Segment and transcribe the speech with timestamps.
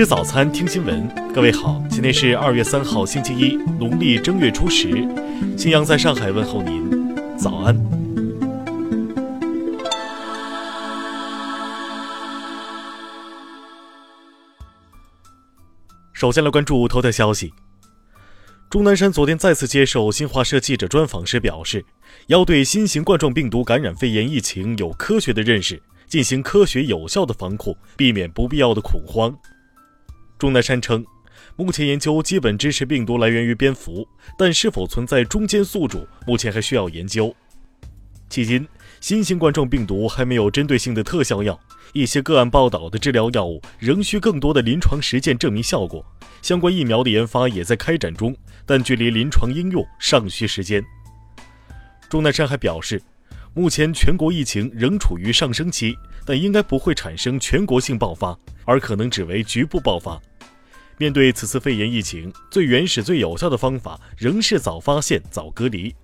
[0.00, 1.06] 吃早餐，听新闻。
[1.30, 4.88] 各位好，今天是二月三号，星期一，农历正月初十。
[5.58, 7.76] 新阳在上海问候您，早安。
[16.14, 17.52] 首先来关注头条消息。
[18.70, 21.84] 钟南山昨天再次接受新华社记者专访时表示，
[22.28, 29.36] 要对新型冠状病毒感染肺炎疫情有科学的认识，进行科学有效的防控，避免不必要的恐慌。
[30.40, 31.04] 钟南山称，
[31.54, 34.08] 目前研究基本支持病毒来源于蝙蝠，
[34.38, 37.26] 但是否存在中间宿主，目前还需要研究。
[38.30, 38.66] 迄今，
[39.02, 41.60] 新型冠状病毒还没有针对性的特效药，
[41.92, 46.02] 一些个案报道的治疗药物仍需更多的临床实践证明效果。
[46.40, 50.82] 相关疫苗的研发也在开展中，但距离临床应用尚需时间。
[52.08, 53.02] 钟南山还表示，
[53.52, 55.94] 目前全国疫情仍处于上升期，
[56.24, 60.18] 但应该不会产生全国性爆发，而可能只为局部爆发。
[61.00, 65.94] 面对此次肺炎疫情，最原始、最有效的方法仍是早发现、早隔离。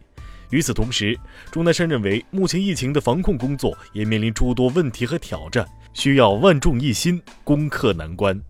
[0.48, 1.14] 与此同时，
[1.50, 8.40] 钟南山认为，目前疫情的防控工作也面临诸多问题和挑战，需要万众一心，攻克难关。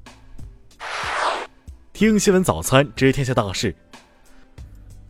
[1.92, 3.74] 听新闻早餐知天下大事。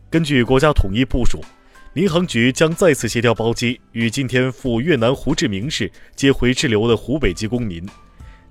[0.09, 1.45] 根据国家统一部署，
[1.93, 7.87] 民航局将再次协调包机，与今天赴越南胡志明市接回滞留的湖北籍公民。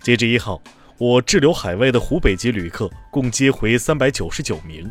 [0.00, 0.62] 截至一号，
[0.98, 4.90] 我滞留海外的湖北籍旅客共接回三百九十九名。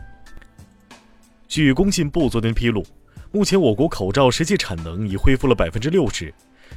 [1.48, 2.86] 据工信部昨天披露，
[3.32, 6.32] 目前我国口罩实际产能已恢复了百分之六十。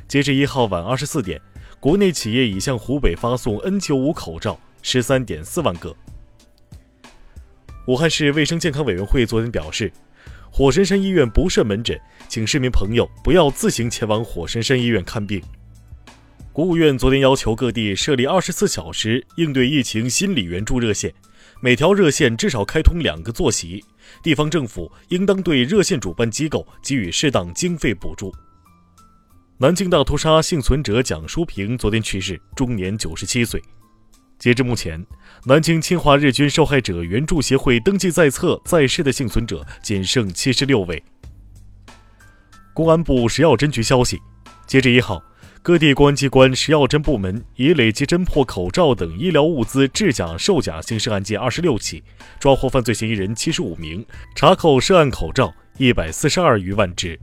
[0.06, 1.38] 截至一号晚二十四点，
[1.78, 5.94] 国内企业已向湖北发送 N95 口罩十三点四万个。
[7.86, 9.92] 武汉市卫生健康委员会昨天表示，
[10.50, 15.42] 火神山医院不设门诊，请市民朋友不要自行前往火神山医院看病。
[16.58, 21.14] 国务院昨天要求各地设立二十四小时应对疫情心理援助热线，
[21.60, 23.84] 每条热线至少开通两个坐席，
[24.24, 28.34] 地方政府应当对热线主办机构给予适当经费补助。
[29.58, 33.62] 南京大屠杀幸存者蒋淑萍昨天去世，终年九十七岁。
[34.36, 35.06] 截至目前，
[35.44, 41.00] 南京侵华日军受害者援助协会登记在册在世的幸存者仅剩七十六位。
[42.74, 44.18] 公安部食药侦局消息，
[44.66, 45.22] 截至一号，
[45.62, 52.02] 各地公安机关食药侦部门已累计侦破口罩等医疗物资制假售假刑事案件二十六起，
[52.40, 54.04] 抓获犯罪嫌疑人七十五名，
[54.34, 57.18] 查扣涉案口罩一百四十二余万只。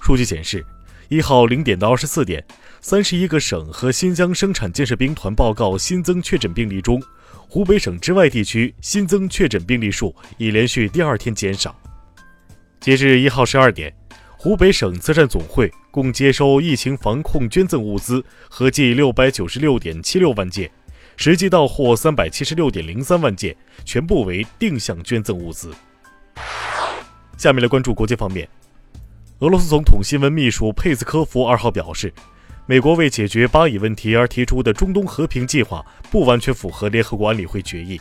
[0.00, 0.64] 数据显示，
[1.08, 2.44] 一号零点到二十四点。
[2.80, 7.02] 三十一个省和新疆生产建设兵团报告新增确诊病例中，
[7.48, 11.74] 湖北省之外地区新增确诊病例数已连续第二天减少。
[12.80, 13.90] 截至一号十二点，
[14.44, 20.70] 湖北省慈善总会共接收疫情防控捐赠物资合计六百九十六点七六万件，
[21.16, 23.56] 实际到货三百七十六点零三万件，
[23.86, 25.72] 全部为定向捐赠物资。
[27.38, 28.46] 下面来关注国际方面，
[29.38, 32.12] 俄罗斯总统新闻秘书佩斯科夫二号表示。
[32.66, 37.98] 美国为解决巴以问题而提出的中东和平计划不完全符合联合国安理会决议。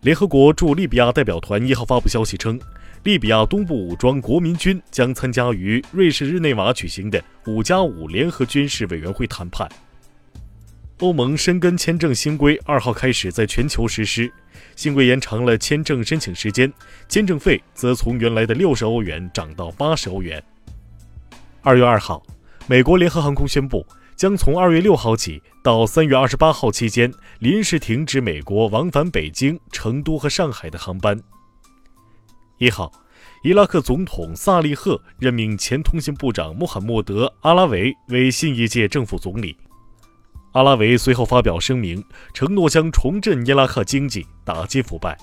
[0.00, 2.58] 联合国驻利比亚代表团一号发布消息称，
[3.04, 9.66] 利比亚东部武装国民军将参加于瑞士日内瓦举行的“五加五”联合军事委员会谈判。
[10.98, 14.30] 欧盟申根签证新规二号开始在全球实施，
[14.76, 16.70] 新规延长了签证申请时间，
[17.08, 20.42] 签证费则从原来的六十欧元涨到八十欧元。
[21.62, 22.22] 二月二号。
[22.66, 23.84] 美国联合航空宣布，
[24.14, 31.20] 将从二月六号起到三月二十八号期间临时停止美国往返北京、成都和上海的航班。
[32.60, 32.92] 一号，
[33.42, 39.56] 伊拉克总统萨利赫任命前通信部长穆罕默德·阿拉维为新一届政府总理。
[40.52, 42.04] 阿拉维随后发表声明，
[42.34, 45.16] 承诺将重振伊拉克经济，打击腐败。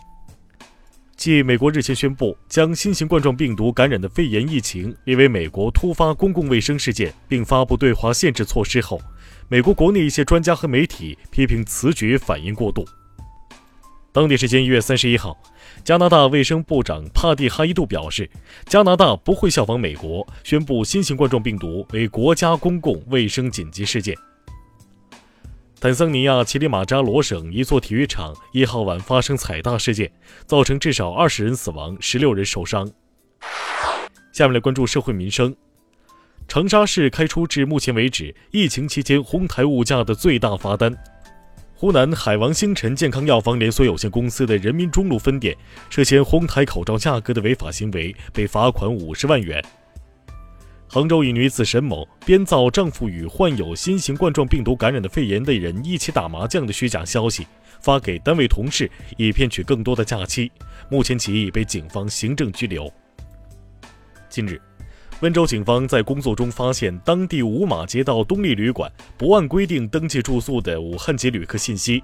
[1.15, 8.99] 继美国日前宣布将新型冠状病毒感染的肺炎疫情列为美国突发公共卫生事件，并发布对华限制措施后，
[9.47, 12.83] 美国国内一些专家和媒体批评此举反应过度。
[14.17, 15.37] 当地时间一月三十一号，
[15.83, 18.27] 加拿大卫生部长帕蒂哈伊杜表示，
[18.65, 24.17] 加拿大不会效仿美国宣布新型冠状病毒为国家公共卫生紧急事件。
[25.79, 30.11] 坦桑尼亚乞力马扎罗省一座体育场一号晚发生踩踏事件，
[30.47, 32.89] 造成至少二十人死亡，十六人受伤。
[34.33, 35.55] 下面来关注社会民生。
[36.47, 40.97] 长沙市开出至目前为止疫情期间哄抬物价的最大罚单。
[41.79, 45.55] 湖南海王星辰健康药房连锁有限公司的人民中路分店
[45.91, 49.63] 涉嫌哄抬口罩价格的违法行为，被罚款五十万元。
[50.87, 57.45] 杭州一女子沈某编造丈夫与患有新型冠状病毒感染的肺炎的人一起打麻将的虚假消息，
[57.79, 60.51] 发给单位同事，以骗取更多的假期。
[60.89, 62.91] 目前其已被警方行政拘留。
[64.29, 64.59] 近日，
[65.21, 72.03] 温州警方在工作中发现当地五马街道东丽旅馆不按规定登记住宿的武汉籍旅客信息，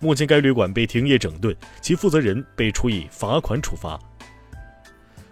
[0.00, 4.00] 目前该旅馆被停业整顿，其负责人被处以罚款处罚。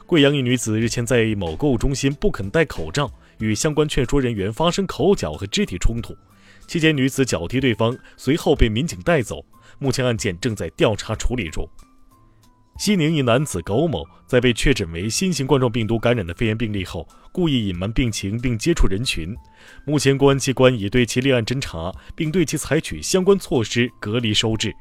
[0.05, 6.15] 贵阳一女子日前在某购物中心不肯戴口罩，与相关劝说人员发生口角和肢体冲突，
[6.67, 9.43] 期间女子脚踢对方，随后被民警带走。
[9.79, 11.67] 目前案件正在调查处理中。
[12.79, 19.37] 西宁一男子苟某在被确诊为新型冠状病毒感染的肺炎病例后，故意隐瞒病情并接触人群。
[19.87, 24.75] 目前公安机关已对其立案侦查，并对其采取相关措施隔离收治。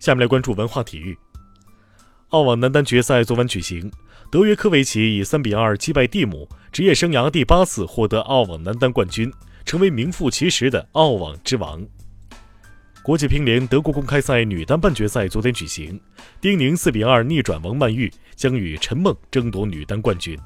[0.00, 1.16] 下面来关注文化体育。
[2.30, 3.90] 澳网男单决赛昨晚举行，
[4.32, 9.32] 德约科维奇以三比二击败蒂姆，职业生涯第八次获得澳网男单冠军，
[9.64, 11.86] 成为名副其实的澳网之王。
[13.02, 15.98] 国际乒联德国公开赛女单半决赛昨天举行，
[16.38, 20.38] 丁宁四比二逆转王曼玉，将与陈梦争夺女单冠军。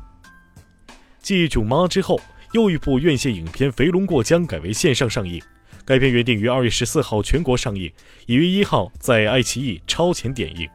[1.21, 2.21] 继《囧妈》之后，
[2.53, 5.43] 又一部院线影片《肥龙过江》改为线上上映，
[5.85, 7.93] 该片原定于二月十四号全国上映，
[8.27, 10.69] 已于一号在爱奇艺超前点映。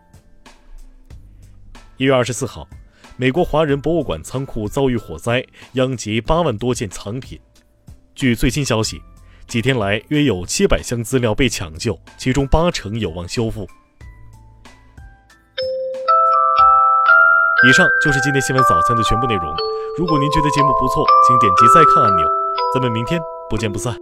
[1.95, 2.67] 一月二十四号，
[3.15, 7.39] 美国华人博物馆仓库遭遇火灾，殃及八万多件藏品。
[8.13, 9.01] 据最新消息，
[9.49, 13.67] 几天来约有七百箱资料被抢救，其中八成有望修复。
[17.67, 19.53] 以上就是今天新闻早餐的全部内容。
[19.97, 22.27] 如果您觉得节目不错，请点击再看按钮。
[22.75, 23.19] 咱们明天
[23.49, 23.93] 不见不散。